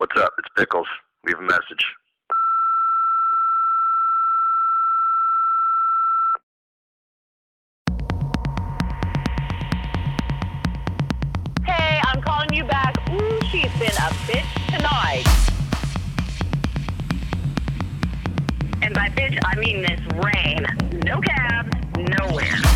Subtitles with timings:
[0.00, 0.32] What's up?
[0.38, 0.86] It's Pickles.
[1.26, 1.84] Leave a message.
[11.66, 12.96] Hey, I'm calling you back.
[13.10, 15.26] Ooh, she's been a bitch tonight.
[18.80, 20.64] And by bitch, I mean this rain.
[21.04, 22.69] No cabs, nowhere.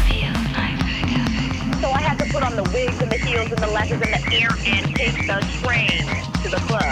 [2.34, 4.12] So I had to put on the wigs and the heels and the lashes and
[4.12, 6.02] the hair and take the train
[6.42, 6.82] to the club.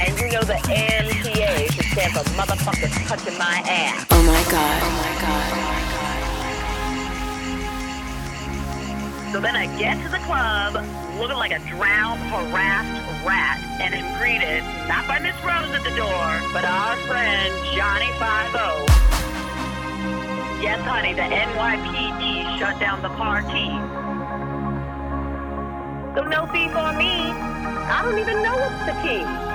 [0.00, 4.04] And you know the MTA should stand for motherfuckers touching my ass.
[4.10, 4.82] Oh my god.
[4.84, 5.56] Oh my god.
[9.32, 10.74] So then I get to the club
[11.18, 15.96] looking like a drowned, harassed rat and am greeted not by Miss Rose at the
[15.96, 19.09] door, but our friend Johnny Five O.
[20.60, 23.68] Yes, honey, the NYPD shut down the party.
[26.14, 27.32] So no fee for me.
[27.88, 29.49] I don't even know what's the key.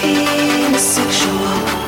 [0.00, 1.81] feel sexual.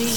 [0.00, 0.16] Weird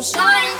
[0.00, 0.59] diamond.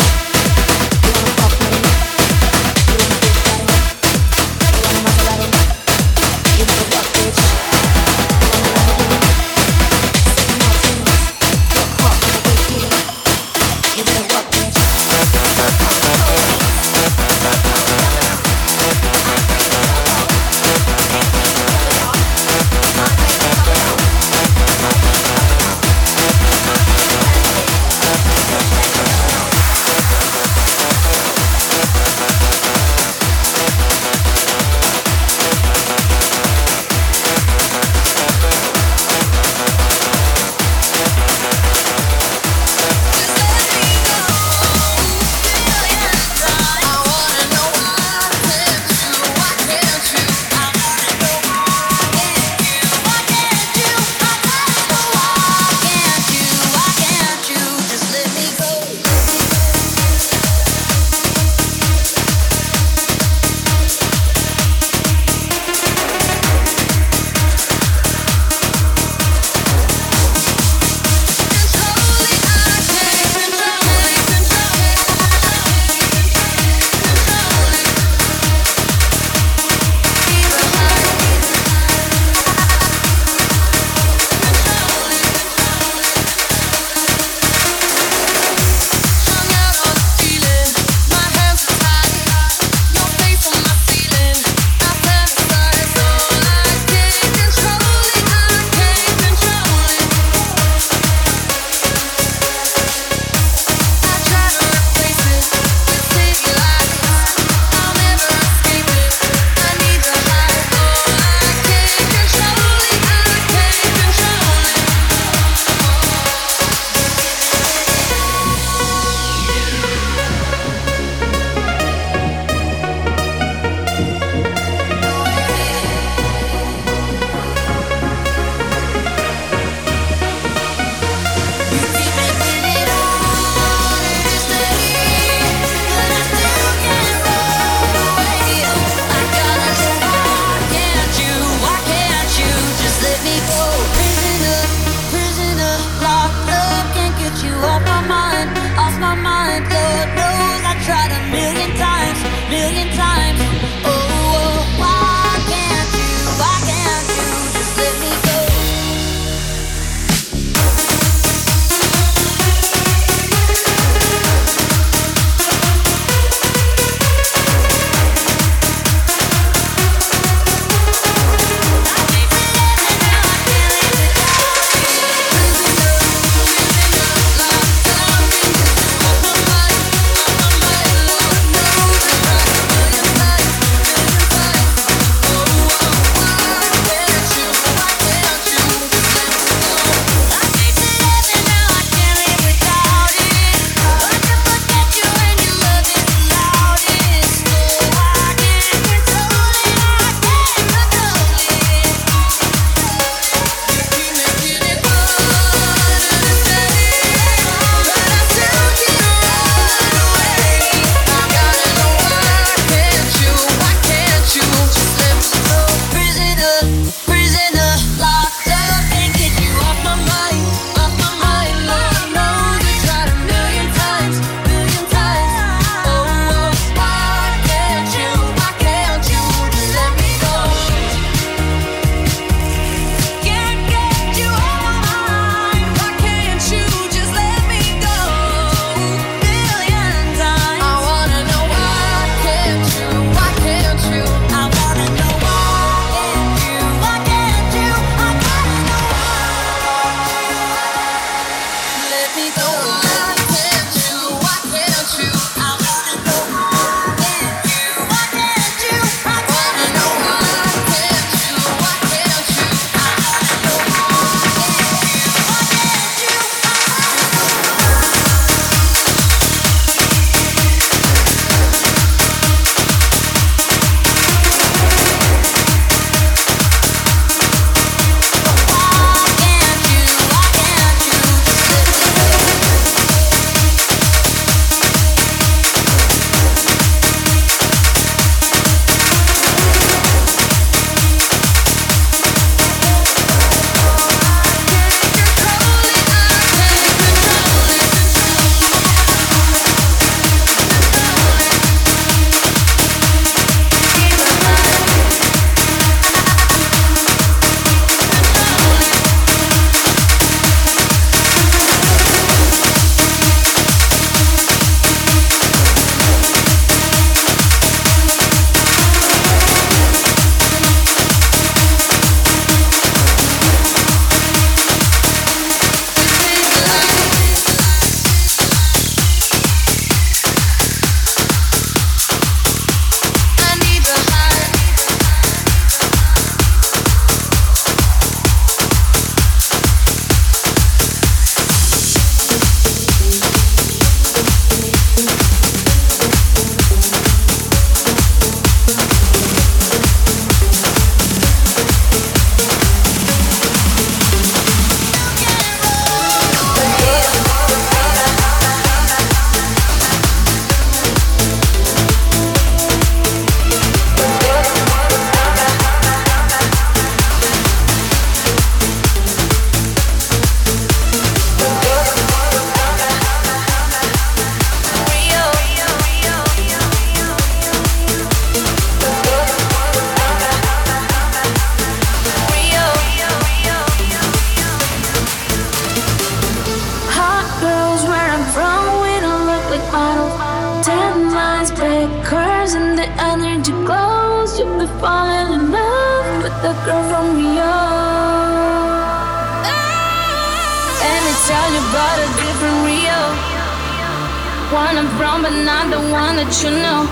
[404.31, 406.63] one I'm from, but not the one that you know.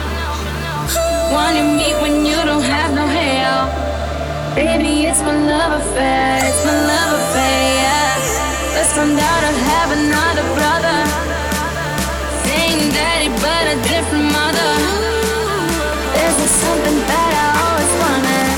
[1.36, 3.52] One you meet when you don't have no hair.
[4.56, 8.16] Baby, it's my love affair, it's my love affair, yeah.
[8.76, 11.00] Let's find out I have another brother.
[12.48, 14.72] Same daddy, but a different mother.
[16.16, 18.56] This is something that I always wanted.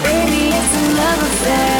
[0.00, 1.73] Baby, it's a love affair.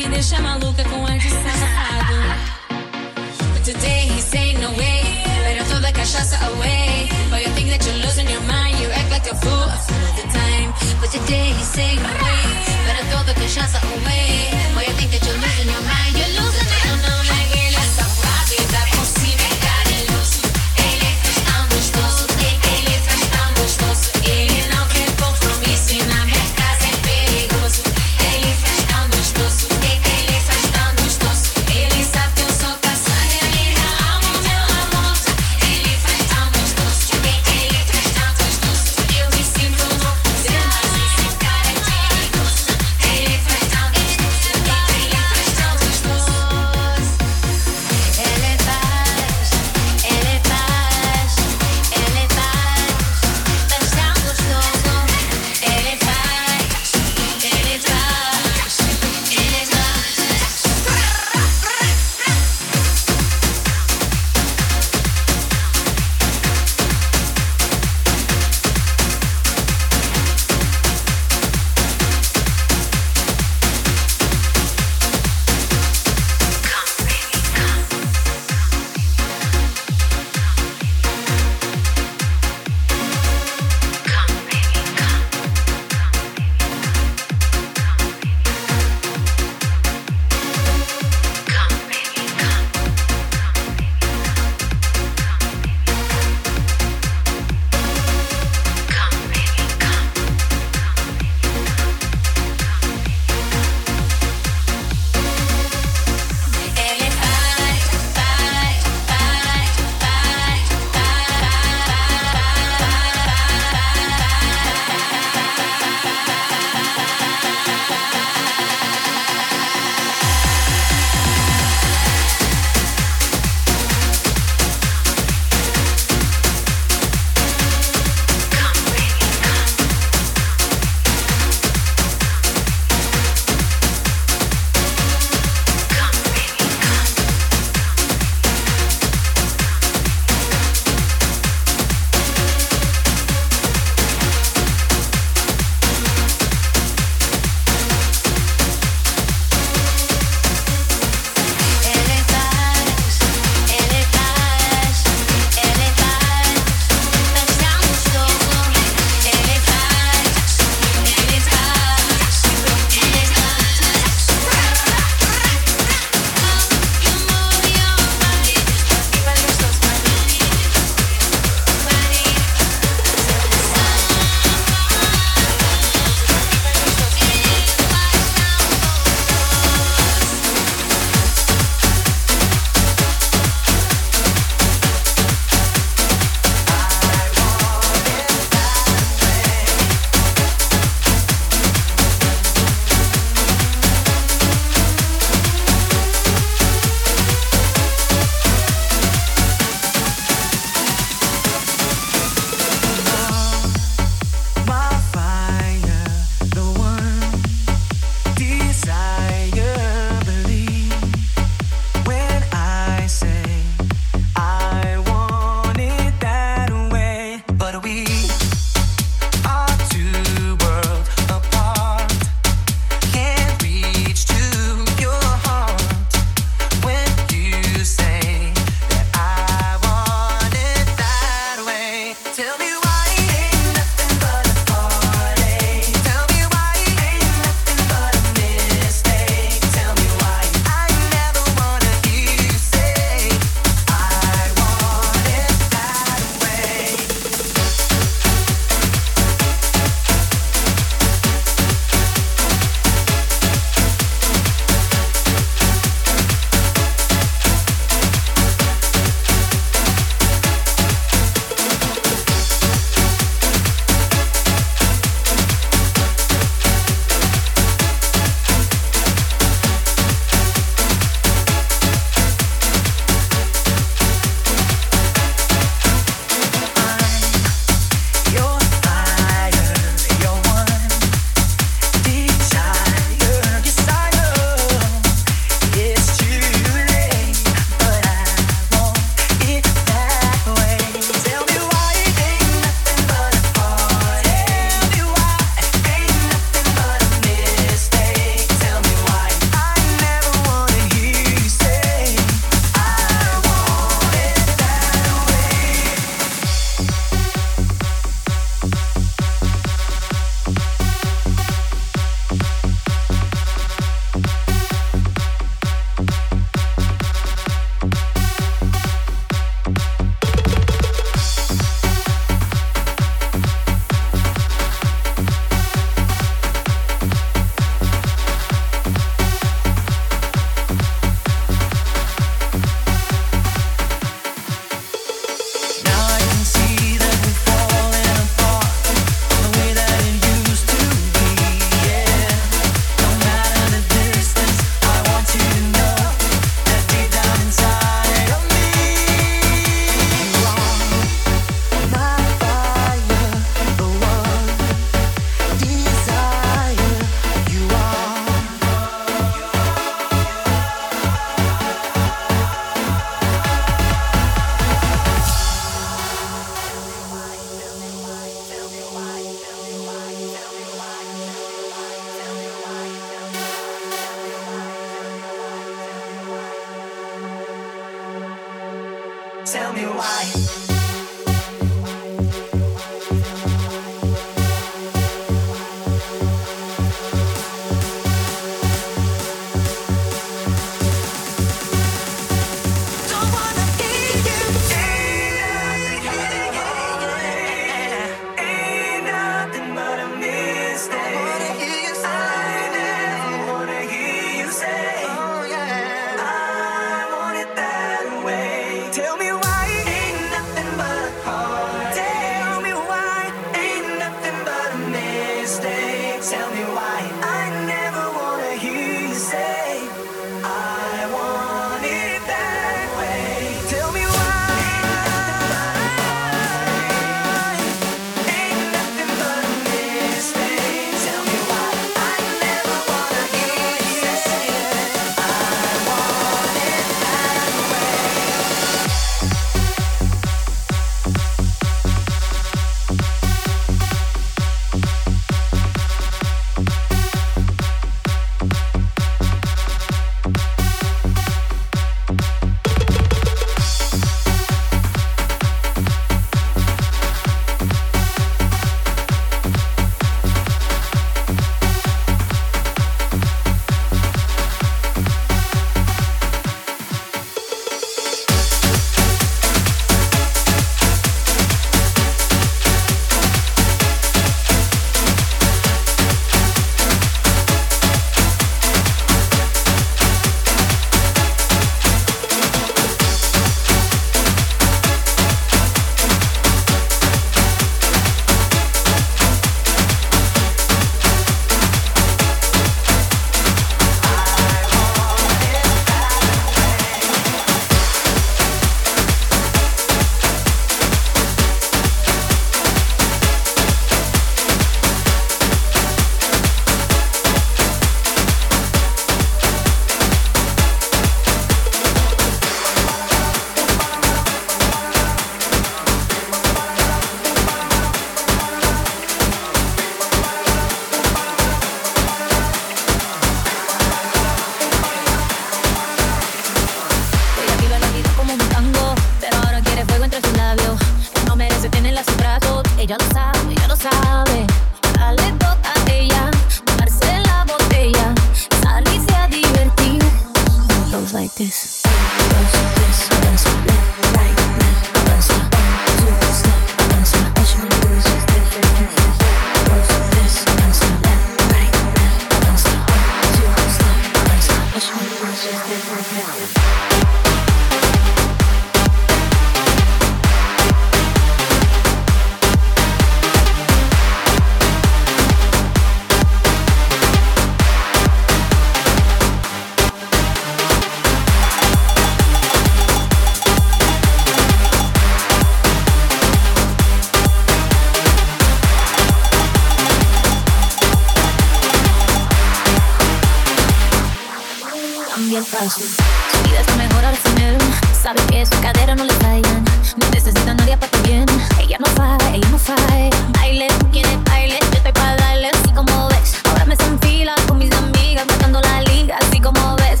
[585.16, 585.86] cambia fácil.
[585.86, 587.56] Su vida está mejor al final.
[588.02, 589.64] Sabe que su cadera no le fallan.
[589.96, 591.24] No necesita nadie para tu bien.
[591.58, 593.10] Ella no falla, ella no falla.
[593.38, 594.58] Baile, tú quieres baile.
[594.60, 596.34] Yo estoy para darle así como ves.
[596.44, 600.00] Ahora me en fila con mis amigas, matando la liga así como ves.